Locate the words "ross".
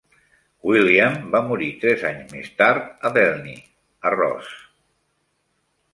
4.19-4.53